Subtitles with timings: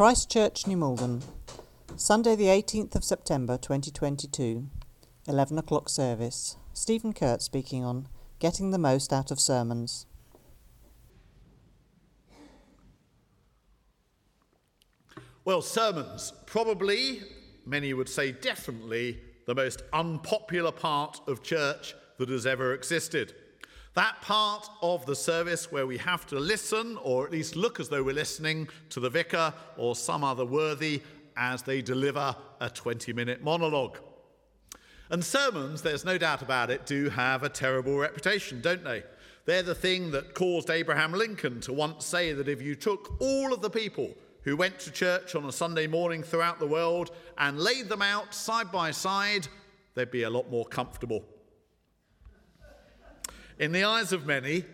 [0.00, 1.20] Christ Church, New Malden,
[1.94, 4.66] Sunday, the 18th of September 2022,
[5.28, 6.56] 11 o'clock service.
[6.72, 8.08] Stephen Kuhrt speaking on
[8.38, 10.06] Getting the Most Out of Sermons.
[15.44, 17.20] Well, sermons, probably,
[17.66, 23.34] many would say definitely, the most unpopular part of church that has ever existed.
[23.94, 27.88] That part of the service where we have to listen, or at least look as
[27.88, 31.02] though we're listening to the vicar or some other worthy
[31.36, 33.98] as they deliver a 20 minute monologue.
[35.10, 39.02] And sermons, there's no doubt about it, do have a terrible reputation, don't they?
[39.44, 43.52] They're the thing that caused Abraham Lincoln to once say that if you took all
[43.52, 47.58] of the people who went to church on a Sunday morning throughout the world and
[47.58, 49.48] laid them out side by side,
[49.94, 51.24] they'd be a lot more comfortable.
[53.60, 54.64] In the eyes of many,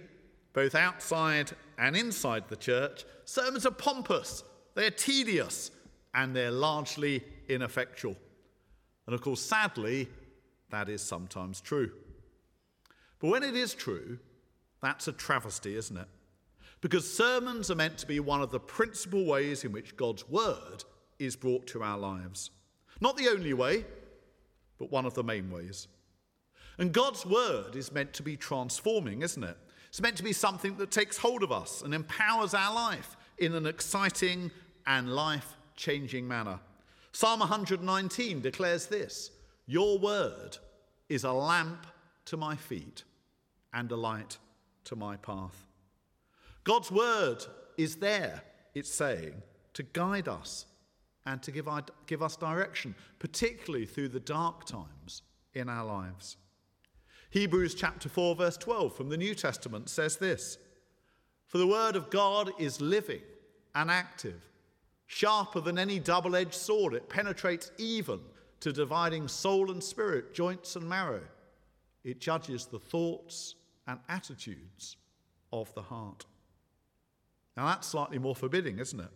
[0.53, 4.45] both outside and inside the church, sermons are pompous,
[4.77, 5.73] they're tedious,
[6.15, 8.17] and they're largely ineffectual.
[9.07, 10.09] And of course, sadly,
[10.71, 11.91] that is sometimes true.
[13.19, 14.21] But when it is true,
[14.81, 16.09] that's a travesty, isn't it?
[16.81, 20.85] Because sermons are meant to be one of the principal ways in which God's word
[21.19, 22.53] is brought to our lives.
[23.01, 23.85] Not the only way,
[24.79, 25.89] but one of the main ways.
[26.79, 29.57] And God's word is meant to be transforming, isn't it?
[29.89, 33.55] It's meant to be something that takes hold of us and empowers our life in
[33.55, 34.51] an exciting
[34.87, 36.61] and life changing manner.
[37.13, 39.31] Psalm 119 declares this
[39.67, 40.59] Your word
[41.09, 41.87] is a lamp
[42.27, 43.05] to my feet
[43.73, 44.37] and a light
[44.85, 45.67] to my path.
[46.65, 47.45] God's word
[47.77, 48.43] is there,
[48.75, 49.41] it's saying,
[49.75, 50.67] to guide us
[51.25, 55.23] and to give, our, give us direction, particularly through the dark times
[55.55, 56.37] in our lives.
[57.31, 60.59] Hebrews chapter 4, verse 12 from the New Testament says this
[61.47, 63.23] For the word of God is living
[63.75, 64.43] and active,
[65.07, 66.95] sharper than any double edged sword.
[66.95, 68.21] It penetrates even
[68.61, 71.23] to dividing soul and spirit, joints and marrow.
[72.05, 73.57] It judges the thoughts
[73.87, 74.97] and attitudes
[75.53, 76.25] of the heart.
[77.57, 79.11] Now that's slightly more forbidding, isn't it?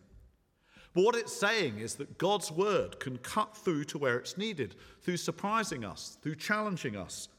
[0.93, 4.75] But what it's saying is that God's word can cut through to where it's needed,
[5.01, 7.29] through surprising us, through challenging us,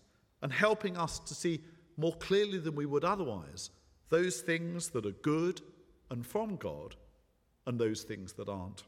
[0.43, 1.61] and helping us to see
[1.97, 3.71] more clearly than we would otherwise
[4.09, 5.63] those things that are good
[6.11, 6.97] and from God
[7.67, 8.83] and those things that aren't.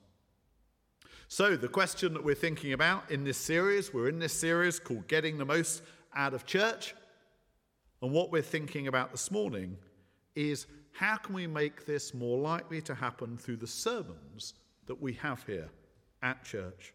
[1.28, 5.08] So, the question that we're thinking about in this series, we're in this series called
[5.08, 5.82] Getting the Most
[6.14, 6.94] Out of Church.
[8.02, 9.78] And what we're thinking about this morning
[10.36, 14.54] is how can we make this more likely to happen through the sermons
[14.86, 15.70] that we have here
[16.22, 16.92] at church?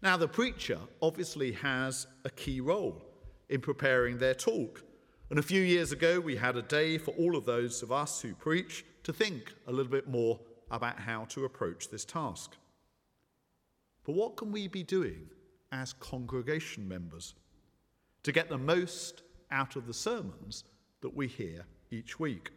[0.00, 3.02] Now, the preacher obviously has a key role
[3.52, 4.82] in preparing their talk.
[5.28, 8.22] And a few years ago, we had a day for all of those of us
[8.22, 10.40] who preach to think a little bit more
[10.70, 12.56] about how to approach this task.
[14.04, 15.28] But what can we be doing
[15.70, 17.34] as congregation members
[18.22, 20.64] to get the most out of the sermons
[21.02, 22.52] that we hear each week?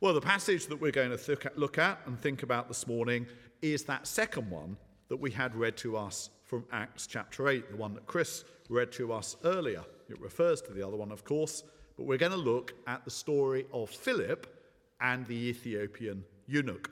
[0.00, 3.26] Well, the passage that we're going to look at and think about this morning
[3.60, 4.78] is that second one
[5.08, 8.90] that we had read to us from Acts chapter 8, the one that Chris read
[8.90, 9.84] to us earlier.
[10.08, 11.62] It refers to the other one, of course,
[11.96, 14.52] but we're going to look at the story of Philip
[15.00, 16.90] and the Ethiopian eunuch.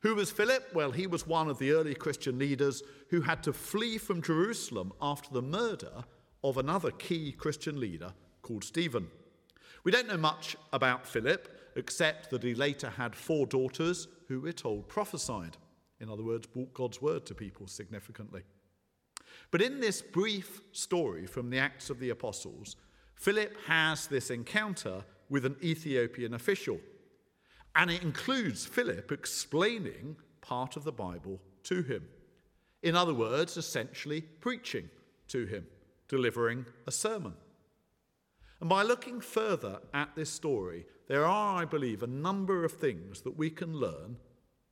[0.00, 0.70] Who was Philip?
[0.72, 4.94] Well, he was one of the early Christian leaders who had to flee from Jerusalem
[5.02, 6.02] after the murder
[6.42, 9.08] of another key Christian leader called Stephen.
[9.84, 14.52] We don't know much about Philip, except that he later had four daughters who we're
[14.52, 15.58] told prophesied.
[16.00, 18.44] In other words, brought God's word to people significantly.
[19.50, 22.76] But in this brief story from the Acts of the Apostles,
[23.14, 26.78] Philip has this encounter with an Ethiopian official.
[27.74, 32.04] And it includes Philip explaining part of the Bible to him.
[32.82, 34.88] In other words, essentially preaching
[35.28, 35.66] to him,
[36.08, 37.34] delivering a sermon.
[38.60, 43.22] And by looking further at this story, there are, I believe, a number of things
[43.22, 44.16] that we can learn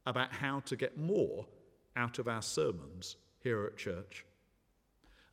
[0.07, 1.47] about how to get more
[1.97, 4.25] out of our sermons here at church.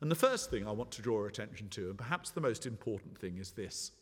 [0.00, 3.18] And the first thing I want to draw attention to, and perhaps the most important
[3.18, 3.92] thing, is this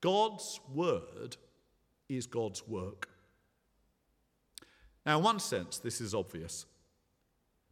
[0.00, 1.36] God's word
[2.08, 3.08] is God's work.
[5.06, 6.66] Now, in one sense, this is obvious.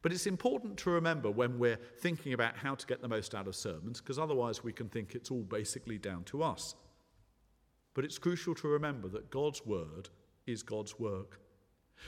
[0.02, 3.46] But it's important to remember when we're thinking about how to get the most out
[3.46, 6.74] of sermons, because otherwise we can think it's all basically down to us.
[7.92, 10.08] But it's crucial to remember that God's word
[10.46, 11.40] is God's work.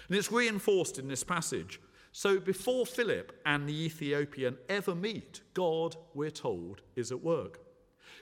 [0.08, 1.81] And it's reinforced in this passage.
[2.12, 7.61] So before Philip and the Ethiopian ever meet, God, we're told, is at work.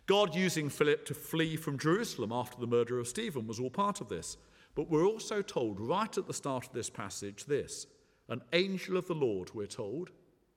[0.06, 4.00] God using Philip to flee from Jerusalem after the murder of Stephen was all part
[4.00, 4.36] of this.
[4.76, 7.86] But we're also told right at the start of this passage this
[8.28, 10.10] an angel of the Lord, we're told,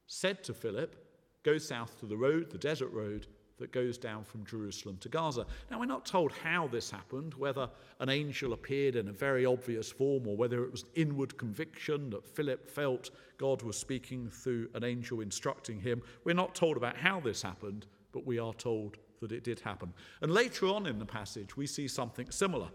[0.06, 0.96] said to Philip,
[1.42, 3.26] Go south to the road, the desert road,
[3.64, 5.46] that goes down from Jerusalem to Gaza.
[5.72, 7.70] Now, we're not told how this happened, whether
[8.02, 12.26] an angel appeared in a very obvious form or whether it was inward conviction that
[12.26, 16.02] Philip felt God was speaking through an angel instructing him.
[16.26, 19.94] We're not told about how this happened, but we are told that it did happen.
[20.20, 22.68] And later on in the passage, we see something similar.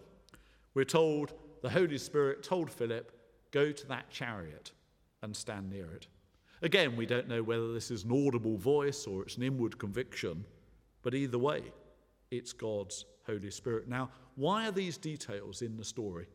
[0.73, 3.13] We're told the Holy Spirit told Philip,
[3.51, 4.73] Go to that chariot
[5.21, 6.07] and stand near it.
[6.63, 10.45] Again, we don't know whether this is an audible voice or it's an inward conviction.
[11.03, 11.63] But either way,
[12.31, 13.89] it's God's Holy Spirit.
[13.89, 16.27] Now, why are these details in the story?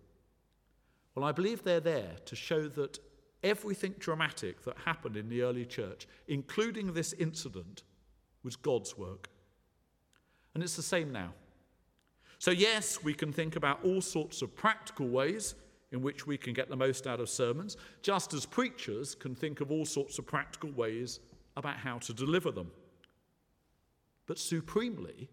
[1.15, 2.99] Well, I believe they're there to show that
[3.43, 7.83] everything dramatic that happened in the early church, including this incident,
[8.43, 9.29] was God's work.
[10.53, 11.33] And it's the same now.
[12.39, 15.55] So, yes, we can think about all sorts of practical ways
[15.91, 19.61] in which we can get the most out of sermons, just as preachers can think
[19.61, 21.19] of all sorts of practical ways
[21.55, 22.71] about how to deliver them.
[24.25, 25.29] But supremely,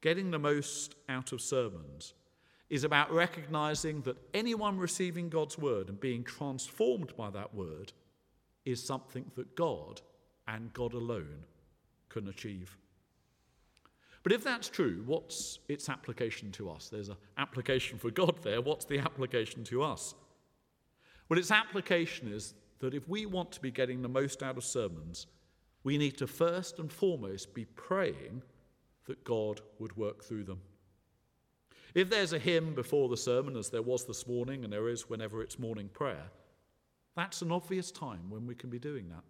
[0.00, 2.14] getting the most out of sermons
[2.70, 7.92] is about recognizing that anyone receiving God's word and being transformed by that word
[8.64, 10.00] is something that God
[10.48, 11.44] and God alone
[12.08, 12.76] can achieve.
[14.22, 16.88] But if that's true, what's its application to us?
[16.88, 18.62] There's an application for God there.
[18.62, 20.14] What's the application to us?
[21.28, 24.64] Well, its application is that if we want to be getting the most out of
[24.64, 25.26] sermons,
[25.84, 28.42] we need to first and foremost be praying
[29.06, 30.60] that God would work through them.
[31.94, 35.08] If there's a hymn before the sermon, as there was this morning, and there is
[35.08, 36.24] whenever it's morning prayer,
[37.14, 39.22] that's an obvious time when we can be doing that.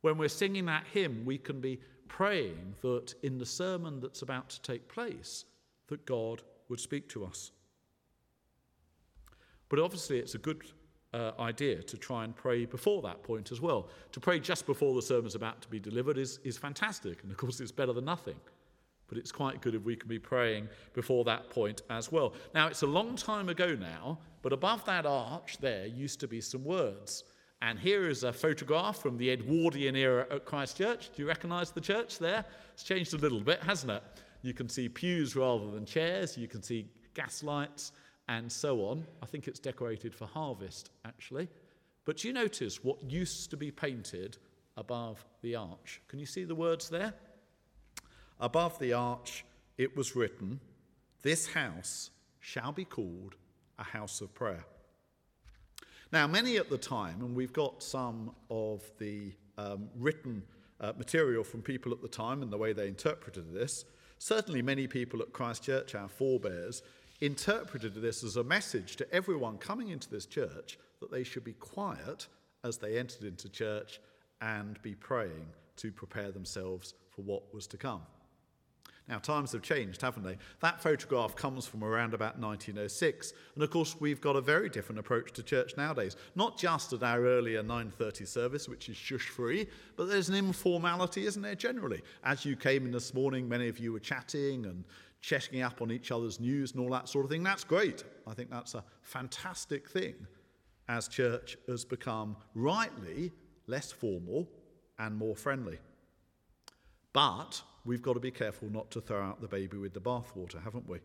[0.00, 4.48] When we're singing that hymn, we can be praying that in the sermon that's about
[4.50, 5.44] to take place,
[5.88, 7.52] that God would speak to us.
[9.68, 10.62] But obviously, it's a good
[11.14, 13.88] uh, idea to try and pray before that point as well.
[14.12, 17.30] To pray just before the sermon is about to be delivered is, is fantastic, and
[17.30, 18.36] of course, it's better than nothing.
[19.08, 22.34] But it's quite good if we can be praying before that point as well.
[22.54, 26.40] Now, it's a long time ago now, but above that arch there used to be
[26.40, 27.24] some words.
[27.62, 31.10] And here is a photograph from the Edwardian era at Christ Church.
[31.14, 32.44] Do you recognize the church there?
[32.74, 34.02] It's changed a little bit, hasn't it?
[34.42, 37.92] You can see pews rather than chairs, you can see gas lights,
[38.28, 39.06] and so on.
[39.22, 41.48] I think it's decorated for harvest, actually.
[42.04, 44.38] But you notice what used to be painted
[44.76, 46.00] above the arch?
[46.08, 47.14] Can you see the words there?
[48.40, 49.44] Above the arch,
[49.76, 50.60] it was written,
[51.22, 52.10] This house
[52.40, 53.34] shall be called
[53.78, 54.64] a house of prayer.
[56.12, 60.42] Now, many at the time, and we've got some of the um, written
[60.80, 63.84] uh, material from people at the time and the way they interpreted this,
[64.18, 66.82] certainly many people at Christchurch, our forebears,
[67.20, 71.52] interpreted this as a message to everyone coming into this church that they should be
[71.54, 72.26] quiet
[72.64, 74.00] as they entered into church
[74.40, 78.02] and be praying to prepare themselves for what was to come.
[79.08, 80.36] Now, times have changed, haven't they?
[80.60, 83.32] That photograph comes from around about 1906.
[83.54, 86.14] And of course, we've got a very different approach to church nowadays.
[86.34, 89.66] Not just at our earlier 9.30 service, which is shush-free,
[89.96, 92.02] but there's an informality, isn't there, generally?
[92.22, 94.84] As you came in this morning, many of you were chatting and
[95.20, 97.42] checking up on each other's news and all that sort of thing.
[97.42, 98.04] That's great.
[98.26, 100.14] I think that's a fantastic thing
[100.88, 103.32] as church has become rightly
[103.66, 104.48] less formal
[104.98, 105.78] and more friendly.
[107.12, 110.62] But we've got to be careful not to throw out the baby with the bathwater,
[110.62, 110.98] haven't we?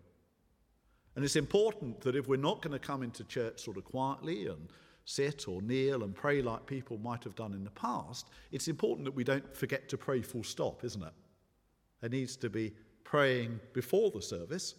[1.16, 4.48] And it's important that if we're not going to come into church sort of quietly
[4.48, 4.70] and
[5.06, 9.06] sit or kneel and pray like people might have done in the past, it's important
[9.06, 11.14] that we don't forget to pray full stop, isn't it?
[12.02, 12.74] There needs to be
[13.14, 14.74] praying before the service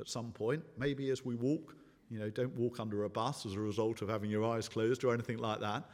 [0.00, 1.76] at some point, maybe as we walk.
[2.10, 5.04] You know, don't walk under a bus as a result of having your eyes closed
[5.04, 5.84] or anything like that.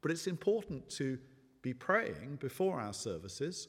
[0.00, 1.18] But it's important to
[1.60, 3.68] be praying before our services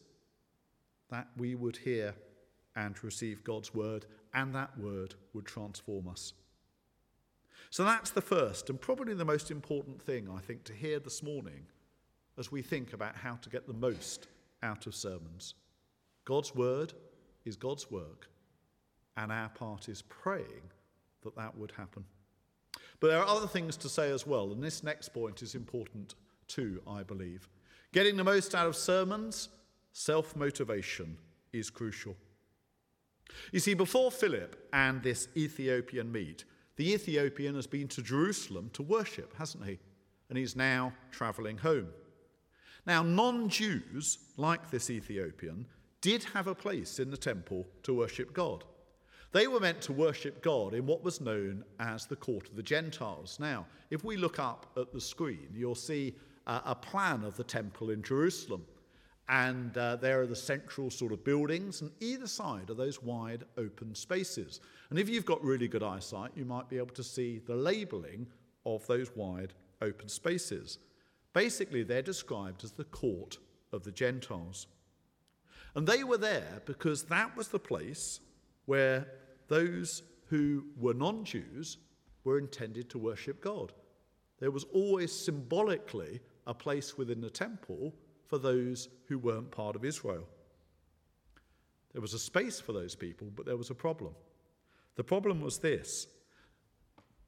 [1.09, 2.15] that we would hear
[2.77, 6.31] and receive God's word, and that word would transform us.
[7.71, 11.21] So that's the first and probably the most important thing, I think, to hear this
[11.21, 11.65] morning
[12.37, 14.29] as we think about how to get the most
[14.63, 15.55] out of sermons.
[16.23, 16.93] God's word
[17.45, 18.29] is God's work,
[19.17, 20.71] and our part is praying
[21.23, 22.03] that that would happen.
[22.99, 26.15] But there are other things to say as well, and this next point is important
[26.47, 27.47] too, I believe.
[27.91, 29.49] Getting the most out of sermons
[29.91, 31.17] self motivation
[31.51, 32.15] is crucial.
[33.51, 36.45] You see, before Philip and this Ethiopian meet,
[36.75, 39.79] the Ethiopian has been to Jerusalem to worship, hasn't he?
[40.29, 41.87] And he's now travelling home.
[42.85, 45.67] Now, non Jews, like this Ethiopian,
[46.03, 48.65] did have a place in the temple to worship God.
[49.31, 52.61] They were meant to worship God in what was known as the court of the
[52.61, 53.37] Gentiles.
[53.39, 56.13] Now, if we look up at the screen, you'll see
[56.45, 58.65] uh, a plan of the temple in Jerusalem.
[59.29, 63.45] And uh, there are the central sort of buildings, and either side are those wide
[63.57, 64.59] open spaces.
[64.89, 68.27] And if you've got really good eyesight, you might be able to see the labelling
[68.65, 70.79] of those wide open spaces.
[71.31, 73.37] Basically, they're described as the court
[73.71, 74.67] of the Gentiles.
[75.75, 78.19] And they were there because that was the place
[78.65, 79.07] where
[79.47, 81.77] those who were non Jews
[82.23, 83.73] were intended to worship God.
[84.39, 87.93] There was always symbolically a place within the temple
[88.27, 90.27] for those who weren't part of Israel.
[91.91, 94.15] There was a space for those people, but there was a problem.
[94.95, 96.07] The problem was this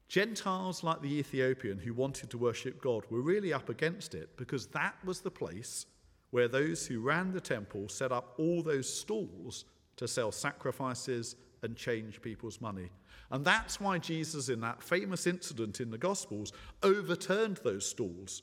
[0.08, 4.66] Gentiles like the Ethiopian who wanted to worship God were really up against it because
[4.68, 5.86] that was the place
[6.30, 9.64] where those who ran the temple set up all those stalls
[9.96, 12.90] to sell sacrifices and change people's money.
[13.30, 16.52] And that's why Jesus, in that famous incident in the Gospels,
[16.82, 18.42] overturned those stalls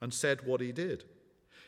[0.00, 1.04] and said what he did.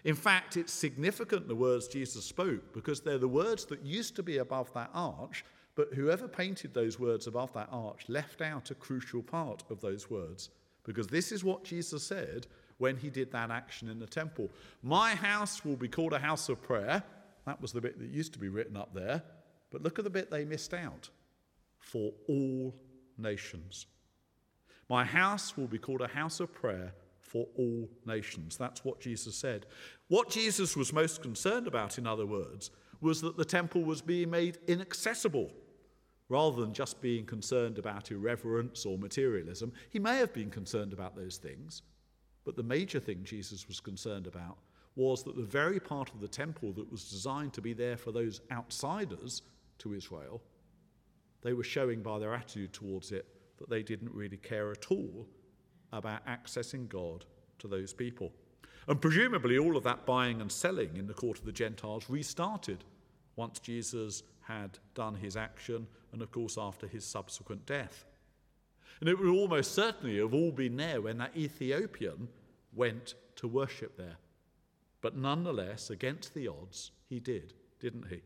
[0.04, 4.22] In fact, it's significant the words Jesus spoke because they're the words that used to
[4.22, 5.44] be above that arch,
[5.74, 10.10] but whoever painted those words above that arch left out a crucial part of those
[10.10, 10.50] words
[10.84, 12.46] because this is what Jesus said
[12.78, 14.50] when he did that action in the temple.
[14.82, 17.02] My house will be called a house of prayer.
[17.46, 19.22] That was the bit that used to be written up there.
[19.70, 21.08] But look at the bit they missed out
[21.78, 22.74] for all
[23.18, 23.86] nations.
[24.88, 28.56] My house will be called a house of prayer for all nations.
[28.56, 29.66] That's what Jesus said.
[30.08, 34.30] What Jesus was most concerned about, in other words, was that the temple was being
[34.30, 35.50] made inaccessible
[36.28, 39.72] rather than just being concerned about irreverence or materialism.
[39.90, 41.82] He may have been concerned about those things,
[42.46, 44.56] but the major thing Jesus was concerned about
[44.94, 48.12] was that the very part of the temple that was designed to be there for
[48.12, 49.42] those outsiders
[49.78, 50.40] to Israel,
[51.42, 53.26] they were showing by their attitude towards it
[53.58, 55.26] that they didn't really care at all
[55.92, 57.24] about accessing God
[57.58, 58.32] to those people.
[58.88, 62.84] And presumably, all of that buying and selling in the court of the Gentiles restarted
[63.34, 68.06] once Jesus had done his action and, of course, after his subsequent death.
[69.00, 72.28] And it would almost certainly have all been there when that Ethiopian
[72.74, 74.16] went to worship there.
[75.00, 78.22] But nonetheless, against the odds, he did, didn't he?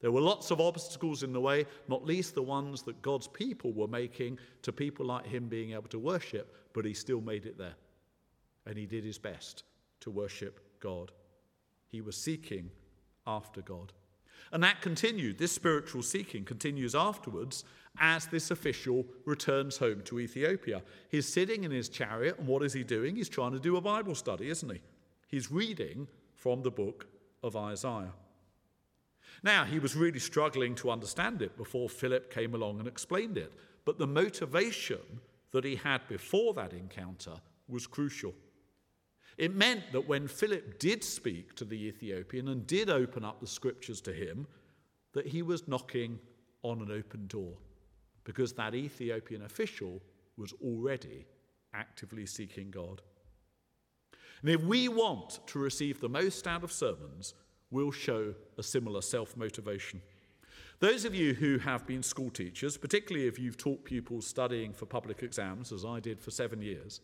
[0.00, 3.72] There were lots of obstacles in the way, not least the ones that God's people
[3.72, 7.58] were making to people like him being able to worship, but he still made it
[7.58, 7.74] there.
[8.66, 9.64] And he did his best
[10.00, 11.12] to worship God.
[11.88, 12.70] He was seeking
[13.26, 13.92] after God.
[14.52, 17.64] And that continued, this spiritual seeking continues afterwards
[17.98, 20.82] as this official returns home to Ethiopia.
[21.08, 23.16] He's sitting in his chariot, and what is he doing?
[23.16, 24.80] He's trying to do a Bible study, isn't he?
[25.28, 27.06] He's reading from the book
[27.42, 28.12] of Isaiah.
[29.42, 33.52] Now, he was really struggling to understand it before Philip came along and explained it,
[33.84, 35.20] but the motivation
[35.52, 37.34] that he had before that encounter
[37.68, 38.34] was crucial.
[39.38, 43.46] It meant that when Philip did speak to the Ethiopian and did open up the
[43.46, 44.46] scriptures to him,
[45.12, 46.18] that he was knocking
[46.62, 47.54] on an open door
[48.24, 50.02] because that Ethiopian official
[50.36, 51.26] was already
[51.74, 53.02] actively seeking God.
[54.42, 57.34] And if we want to receive the most out of sermons,
[57.70, 60.02] we'll show a similar self motivation.
[60.78, 64.84] Those of you who have been school teachers, particularly if you've taught pupils studying for
[64.84, 67.00] public exams, as I did for seven years,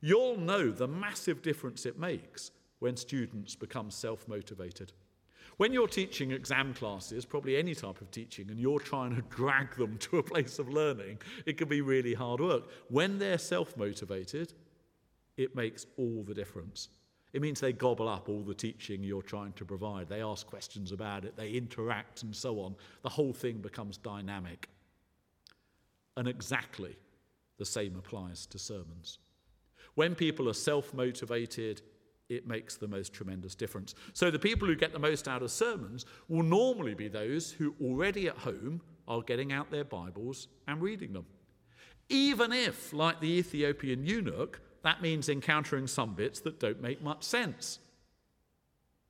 [0.00, 4.92] you'll know the massive difference it makes when students become self motivated.
[5.56, 9.76] When you're teaching exam classes, probably any type of teaching, and you're trying to drag
[9.76, 12.64] them to a place of learning, it can be really hard work.
[12.88, 14.54] When they're self motivated,
[15.36, 16.88] it makes all the difference.
[17.32, 20.08] It means they gobble up all the teaching you're trying to provide.
[20.08, 22.74] They ask questions about it, they interact, and so on.
[23.02, 24.68] The whole thing becomes dynamic.
[26.16, 26.96] And exactly
[27.58, 29.18] the same applies to sermons.
[30.00, 31.82] When people are self motivated,
[32.30, 33.94] it makes the most tremendous difference.
[34.14, 37.74] So, the people who get the most out of sermons will normally be those who
[37.82, 41.26] already at home are getting out their Bibles and reading them.
[42.08, 47.22] Even if, like the Ethiopian eunuch, that means encountering some bits that don't make much
[47.22, 47.78] sense.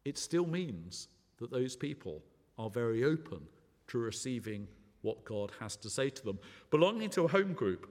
[0.05, 1.07] It still means
[1.39, 2.21] that those people
[2.59, 3.43] are very open
[3.87, 4.67] to receiving
[5.03, 6.41] what God has to say to them.
[6.73, 7.89] Belonging to a home group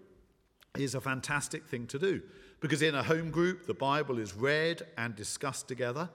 [0.77, 2.21] is a fantastic thing to do
[2.59, 6.09] because in a home group, the Bible is read and discussed together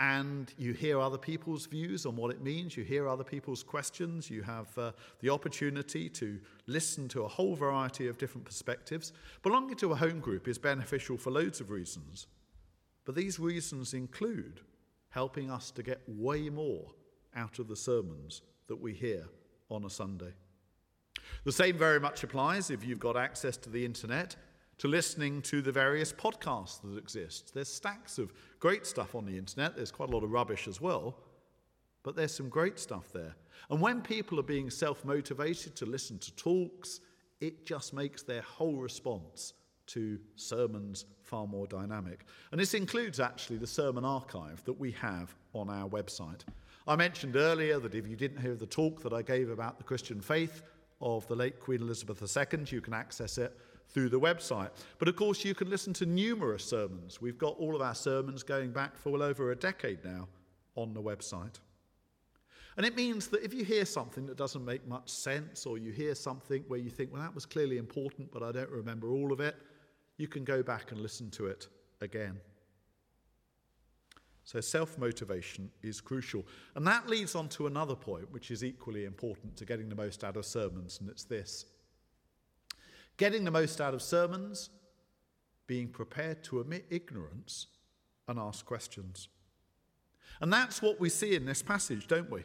[0.00, 4.30] and you hear other people's views on what it means, you hear other people's questions,
[4.30, 9.12] you have uh, the opportunity to listen to a whole variety of different perspectives.
[9.42, 12.28] Belonging to a home group is beneficial for loads of reasons,
[13.04, 14.60] but these reasons include
[15.10, 16.92] helping us to get way more
[17.34, 19.24] out of the sermons that we hear
[19.68, 20.32] on a Sunday.
[21.44, 24.36] The same very much applies if you've got access to the internet
[24.78, 27.52] to listening to the various podcasts that exist.
[27.52, 30.80] There's stacks of great stuff on the internet, there's quite a lot of rubbish as
[30.80, 31.16] well,
[32.02, 33.34] but there's some great stuff there.
[33.70, 37.00] And when people are being self motivated to listen to talks,
[37.40, 39.52] it just makes their whole response
[39.86, 42.24] to sermons far more dynamic.
[42.52, 46.40] And this includes actually the sermon archive that we have on our website.
[46.86, 49.84] I mentioned earlier that if you didn't hear the talk that I gave about the
[49.84, 50.62] Christian faith
[51.00, 53.56] of the late Queen Elizabeth II, you can access it
[53.88, 54.70] through the website.
[54.98, 57.20] But of course, you can listen to numerous sermons.
[57.20, 60.28] We've got all of our sermons going back for well over a decade now
[60.76, 61.56] on the website.
[62.76, 65.90] And it means that if you hear something that doesn't make much sense, or you
[65.90, 69.32] hear something where you think, well, that was clearly important, but I don't remember all
[69.32, 69.56] of it,
[70.16, 71.66] you can go back and listen to it
[72.00, 72.38] again.
[74.44, 76.46] So, self motivation is crucial.
[76.76, 80.22] And that leads on to another point, which is equally important to getting the most
[80.22, 81.66] out of sermons, and it's this
[83.18, 84.70] getting the most out of sermons,
[85.66, 87.66] being prepared to admit ignorance
[88.26, 89.28] and ask questions.
[90.40, 92.44] And that's what we see in this passage, don't we?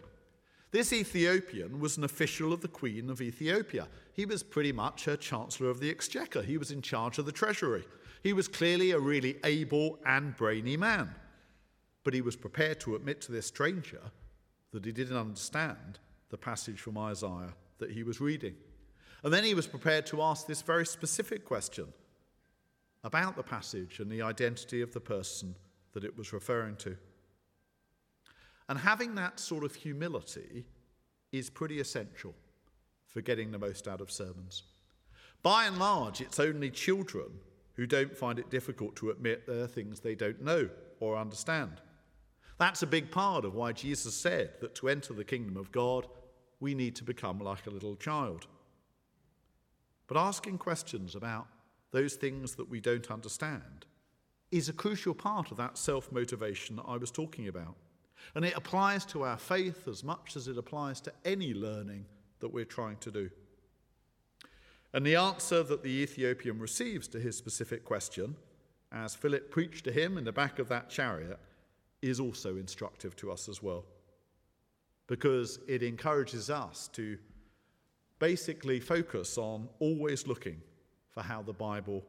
[0.72, 3.88] This Ethiopian was an official of the Queen of Ethiopia.
[4.12, 6.42] He was pretty much her Chancellor of the Exchequer.
[6.42, 7.84] He was in charge of the Treasury.
[8.24, 11.14] He was clearly a really able and brainy man.
[12.04, 14.02] But he was prepared to admit to this stranger
[14.72, 16.00] that he didn't understand
[16.30, 18.56] the passage from Isaiah that he was reading.
[19.24, 21.88] And then he was prepared to ask this very specific question
[23.04, 25.56] about the passage and the identity of the person
[25.94, 26.98] that it was referring to.
[28.70, 30.66] And having that sort of humility
[31.32, 32.34] is pretty essential
[33.08, 34.64] for getting the most out of sermons.
[35.42, 37.28] By and large, it's only children
[37.76, 41.82] who don't find it difficult to admit there are things they don't know or understand.
[42.58, 46.08] That's a big part of why Jesus said that to enter the kingdom of God,
[46.60, 48.48] we need to become like a little child.
[50.08, 51.48] But asking questions about
[51.92, 53.86] those things that we don't understand
[54.52, 57.76] is a crucial part of that self motivation that I was talking about.
[58.36, 62.06] And it applies to our faith as much as it applies to any learning
[62.40, 63.30] that we're trying to do.
[64.94, 68.36] And the answer that the Ethiopian receives to his specific question,
[68.92, 71.40] as Philip preached to him in the back of that chariot,
[72.02, 73.86] is also instructive to us as well.
[75.08, 77.18] Because it encourages us to
[78.24, 80.56] basically focus on always looking
[81.10, 82.02] for how the Bible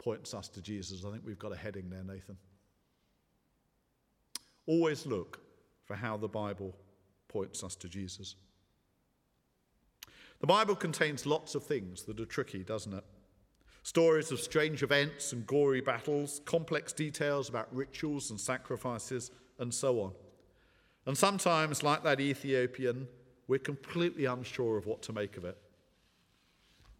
[0.00, 1.04] points us to Jesus.
[1.04, 2.36] I think we've got a heading there, Nathan.
[4.66, 5.38] Always look
[5.84, 6.74] for how the Bible
[7.28, 8.34] points us to Jesus.
[10.40, 13.04] The Bible contains lots of things that are tricky, doesn't it?
[13.84, 19.30] Stories of strange events and gory battles, complex details about rituals and sacrifices,
[19.60, 20.12] and so on.
[21.06, 23.06] And sometimes, like that Ethiopian,
[23.50, 25.58] we're completely unsure of what to make of it.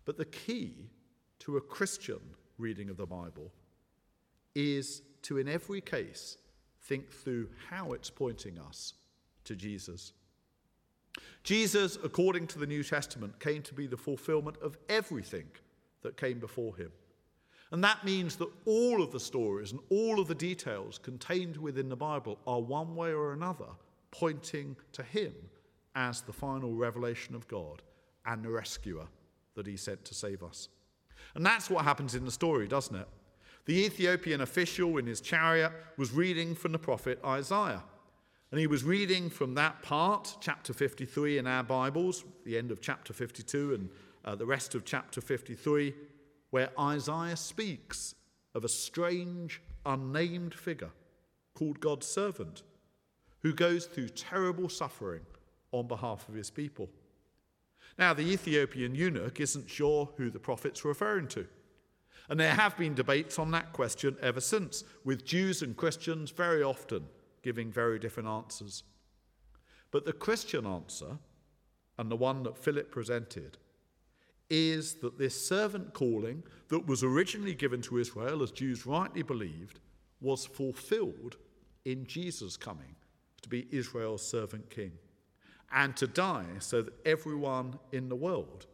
[0.05, 0.91] But the key
[1.39, 2.19] to a Christian
[2.59, 3.53] reading of the Bible
[4.57, 6.39] is to, in every case,
[6.83, 8.95] think through how it's pointing us
[9.45, 10.13] to Jesus.
[11.45, 15.47] Jesus, according to the New Testament, came to be the fulfillment of everything
[16.03, 16.91] that came before him.
[17.71, 21.89] And that means that all of the stories and all of the details contained within
[21.89, 23.69] the Bible are one way or another
[24.11, 25.33] pointing to him
[25.95, 27.83] as the final revelation of God
[28.27, 29.07] and the rescuer
[29.55, 30.69] that he sent to save us.
[31.35, 33.09] And that's what happens in the story, doesn't it?
[33.67, 37.83] The Ethiopian official in his chariot was reading from the prophet Isaiah.
[38.51, 42.81] And he was reading from that part, chapter 53 in our Bibles, the end of
[42.81, 43.91] chapter 52 and
[44.25, 45.95] uh, the rest of chapter 53,
[46.51, 48.15] where Isaiah speaks
[48.55, 50.91] of a strange, unnamed figure
[51.55, 52.63] called God's servant
[53.43, 55.21] who goes through terrible suffering
[55.73, 56.89] on behalf of his people.
[57.99, 61.47] Now, the Ethiopian eunuch isn't sure who the prophet's referring to.
[62.29, 66.63] And there have been debates on that question ever since, with Jews and Christians very
[66.63, 67.05] often
[67.43, 68.85] giving very different answers.
[69.91, 71.19] But the Christian answer,
[71.99, 73.59] and the one that Philip presented,
[74.49, 79.81] is that this servant calling that was originally given to Israel, as Jews rightly believed,
[80.21, 81.37] was fulfilled
[81.85, 82.95] in Jesus coming
[83.43, 84.93] to be Israel's servant king
[85.73, 88.67] and to die so that everyone in the world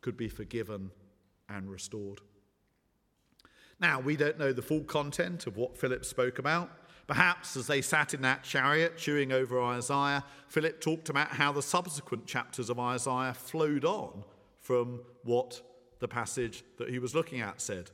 [0.00, 0.90] could be forgiven
[1.48, 2.20] and restored.
[3.80, 6.70] Now, we don't know the full content of what Philip spoke about.
[7.08, 11.62] Perhaps as they sat in that chariot chewing over Isaiah, Philip talked about how the
[11.62, 14.24] subsequent chapters of Isaiah flowed on
[14.60, 15.60] from what
[15.98, 17.90] the passage that he was looking at said.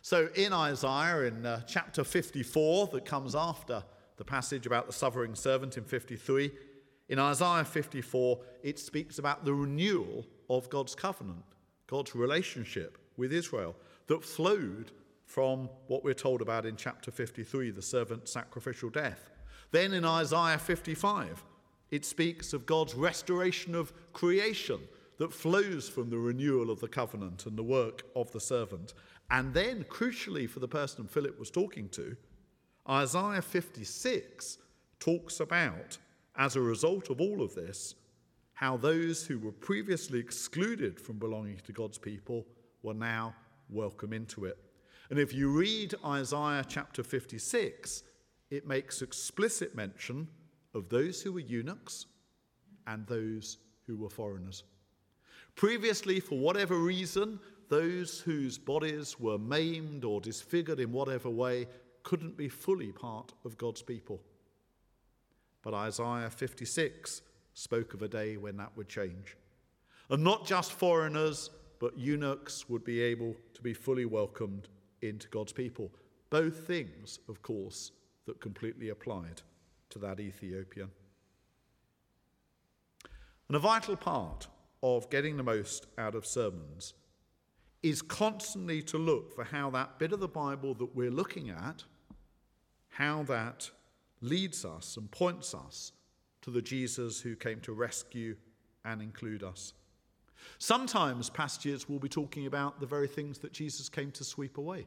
[0.00, 3.82] So in Isaiah, in uh, chapter 54, that comes after
[4.16, 6.50] the passage about the suffering servant in 53,
[7.08, 11.44] in Isaiah 54, it speaks about the renewal of God's covenant.
[11.86, 13.76] God's relationship with Israel
[14.08, 14.90] that flowed
[15.24, 19.30] from what we're told about in chapter 53, the servant's sacrificial death.
[19.72, 21.44] Then in Isaiah 55,
[21.90, 24.80] it speaks of God's restoration of creation
[25.18, 28.94] that flows from the renewal of the covenant and the work of the servant.
[29.30, 32.16] And then, crucially for the person Philip was talking to,
[32.88, 34.58] Isaiah 56
[35.00, 35.98] talks about,
[36.38, 37.94] as a result of all of this,
[38.54, 42.46] how those who were previously excluded from belonging to God's people
[42.82, 43.34] were now
[43.68, 44.58] welcome into it.
[45.10, 48.02] And if you read Isaiah chapter 56,
[48.50, 50.28] it makes explicit mention
[50.74, 52.06] of those who were eunuchs
[52.86, 54.64] and those who were foreigners.
[55.54, 61.66] Previously, for whatever reason, those whose bodies were maimed or disfigured in whatever way
[62.02, 64.20] couldn't be fully part of God's people.
[65.66, 67.22] But Isaiah 56
[67.54, 69.36] spoke of a day when that would change.
[70.08, 71.50] And not just foreigners,
[71.80, 74.68] but eunuchs would be able to be fully welcomed
[75.02, 75.90] into God's people.
[76.30, 77.90] Both things, of course,
[78.26, 79.42] that completely applied
[79.90, 80.88] to that Ethiopian.
[83.48, 84.46] And a vital part
[84.84, 86.94] of getting the most out of sermons
[87.82, 91.82] is constantly to look for how that bit of the Bible that we're looking at,
[92.90, 93.68] how that
[94.20, 95.92] leads us and points us
[96.42, 98.36] to the Jesus who came to rescue
[98.84, 99.72] and include us.
[100.58, 104.86] Sometimes passages will be talking about the very things that Jesus came to sweep away.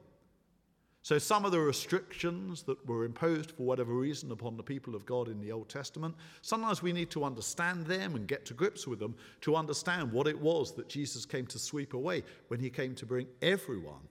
[1.01, 5.05] So, some of the restrictions that were imposed for whatever reason upon the people of
[5.05, 8.85] God in the Old Testament, sometimes we need to understand them and get to grips
[8.85, 12.69] with them to understand what it was that Jesus came to sweep away when he
[12.69, 14.07] came to bring everyone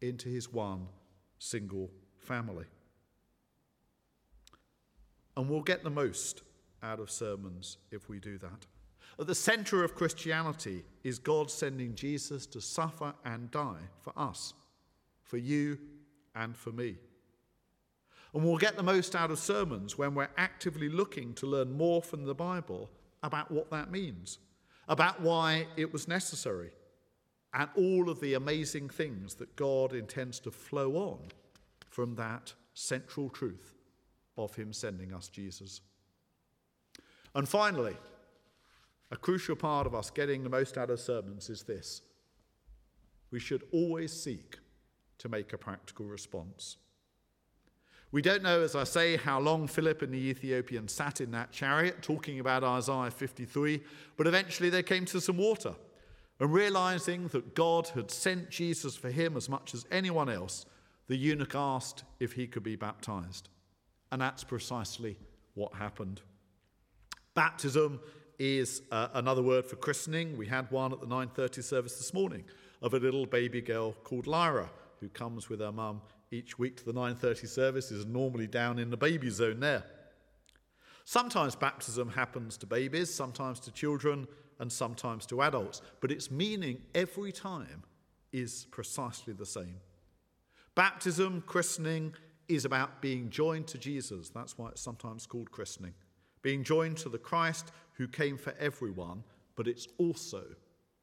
[0.00, 0.88] into his one
[1.38, 2.66] single family.
[5.36, 6.42] And we'll get the most
[6.82, 8.66] out of sermons if we do that.
[9.18, 14.54] At the center of Christianity is God sending Jesus to suffer and die for us,
[15.22, 15.78] for you
[16.34, 16.96] and for me.
[18.34, 22.02] And we'll get the most out of sermons when we're actively looking to learn more
[22.02, 22.90] from the Bible
[23.22, 24.38] about what that means,
[24.88, 26.70] about why it was necessary,
[27.54, 31.18] and all of the amazing things that God intends to flow on
[31.90, 33.71] from that central truth
[34.36, 35.80] of Him sending us Jesus.
[37.34, 37.96] And finally,
[39.10, 42.02] a crucial part of us getting the most out of sermons is this
[43.30, 44.58] we should always seek
[45.18, 46.76] to make a practical response.
[48.12, 51.50] We don't know, as I say, how long Philip and the Ethiopian sat in that
[51.50, 53.80] chariot talking about Isaiah 53,
[54.18, 55.74] but eventually they came to some water.
[56.38, 60.66] And realizing that God had sent Jesus for him as much as anyone else,
[61.06, 63.48] the eunuch asked if he could be baptized.
[64.12, 65.16] And that's precisely
[65.54, 66.20] what happened.
[67.34, 67.98] Baptism
[68.38, 70.36] is uh, another word for christening.
[70.36, 72.44] We had one at the 9:30 service this morning
[72.82, 74.70] of a little baby girl called Lyra
[75.00, 78.90] who comes with her mum each week to the 9:30 service is normally down in
[78.90, 79.84] the baby zone there.
[81.04, 84.28] Sometimes baptism happens to babies, sometimes to children,
[84.60, 87.82] and sometimes to adults, but its meaning every time
[88.32, 89.80] is precisely the same.
[90.74, 92.14] Baptism, christening,
[92.48, 94.28] is about being joined to Jesus.
[94.28, 95.94] That's why it's sometimes called christening.
[96.42, 99.22] Being joined to the Christ who came for everyone,
[99.56, 100.44] but it's also,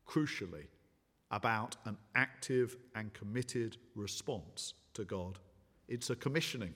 [0.08, 0.65] crucially,
[1.32, 5.39] about an active and committed response to God.
[5.88, 6.73] It's a commissioning.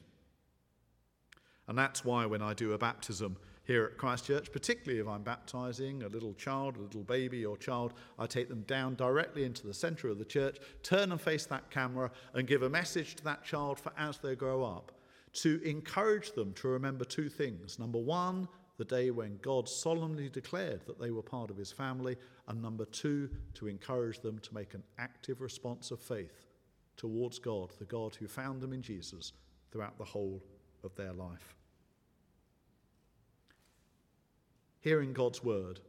[1.67, 6.03] And that's why when I do a baptism here at Christchurch, particularly if I'm baptizing
[6.03, 9.73] a little child, a little baby or child, I take them down directly into the
[9.73, 13.45] center of the church, turn and face that camera, and give a message to that
[13.45, 14.91] child for as they grow up
[15.33, 17.79] to encourage them to remember two things.
[17.79, 18.47] Number one,
[18.77, 22.85] the day when God solemnly declared that they were part of his family, and number
[22.85, 26.45] two, to encourage them to make an active response of faith
[26.97, 29.33] towards God, the God who found them in Jesus
[29.71, 30.43] throughout the whole
[30.83, 31.55] of their life.
[34.83, 35.79] Hearing God's word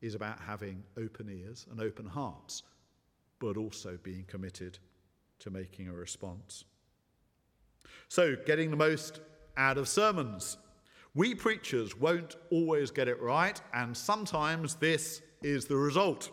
[0.00, 2.62] is about having open ears and open hearts,
[3.38, 4.78] but also being committed
[5.40, 6.64] to making a response.
[8.08, 9.20] So, getting the most
[9.58, 10.56] out of sermons.
[11.14, 16.30] We preachers won't always get it right, and sometimes this is the result.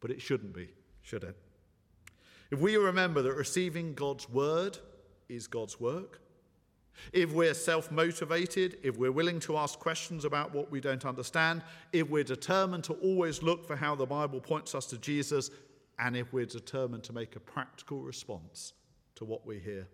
[0.00, 0.70] But it shouldn't be,
[1.02, 1.36] should it?
[2.50, 4.76] If we remember that receiving God's word
[5.28, 6.20] is God's work,
[7.12, 11.62] if we're self motivated, if we're willing to ask questions about what we don't understand,
[11.92, 15.50] if we're determined to always look for how the Bible points us to Jesus,
[15.98, 18.72] and if we're determined to make a practical response
[19.16, 19.86] to what we hear.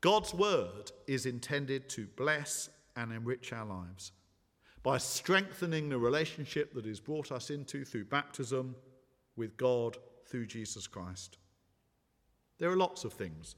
[0.00, 4.12] God's word is intended to bless and enrich our lives.
[4.82, 8.76] by strengthening the relationship that is brought us into through baptism
[9.36, 11.38] with God through Jesus Christ.
[12.58, 13.56] There are lots of things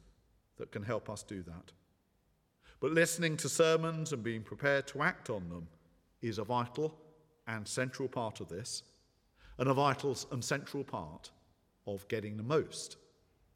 [0.56, 1.72] that can help us do that.
[2.80, 5.68] But listening to sermons and being prepared to act on them
[6.22, 6.98] is a vital
[7.46, 8.82] and central part of this,
[9.58, 11.30] and a vital and central part
[11.86, 12.96] of getting the most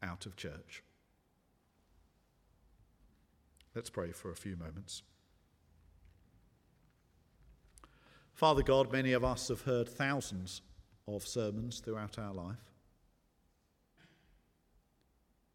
[0.02, 0.82] out of church.
[3.74, 5.02] Let's pray for a few moments.
[8.34, 10.60] Father God, many of us have heard thousands
[11.06, 12.73] of sermons throughout our life.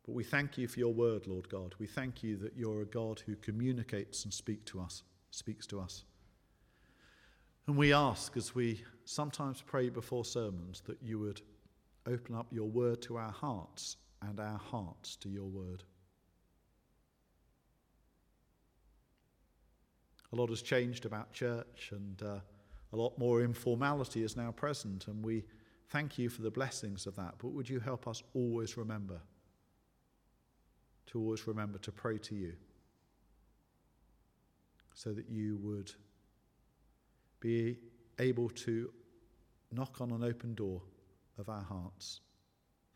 [0.09, 1.75] But we thank you for your word, Lord God.
[1.77, 5.79] We thank you that you're a God who communicates and speak to us, speaks to
[5.79, 6.03] us.
[7.67, 11.41] And we ask as we sometimes pray before sermons that you would
[12.07, 15.83] open up your word to our hearts and our hearts to your word.
[20.33, 22.39] A lot has changed about church, and uh,
[22.93, 25.45] a lot more informality is now present, and we
[25.89, 27.35] thank you for the blessings of that.
[27.37, 29.21] But would you help us always remember
[31.11, 32.53] to always remember to pray to you
[34.93, 35.91] so that you would
[37.39, 37.77] be
[38.19, 38.91] able to
[39.71, 40.81] knock on an open door
[41.37, 42.21] of our hearts,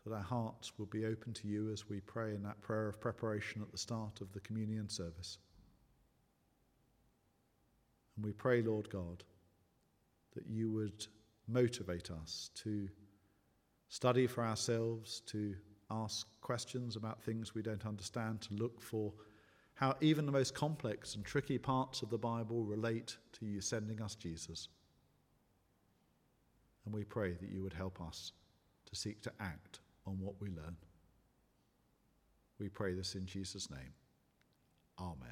[0.04, 3.00] that our hearts will be open to you as we pray in that prayer of
[3.00, 5.38] preparation at the start of the communion service.
[8.16, 9.24] And we pray, Lord God,
[10.34, 11.06] that you would
[11.48, 12.88] motivate us to
[13.88, 15.54] study for ourselves, to
[15.90, 19.12] ask questions about things we don't understand, to look for
[19.74, 24.00] how even the most complex and tricky parts of the Bible relate to you sending
[24.00, 24.68] us Jesus.
[26.84, 28.32] And we pray that you would help us
[28.86, 30.76] to seek to act on what we learn.
[32.58, 33.94] We pray this in Jesus' name.
[34.98, 35.16] Amen.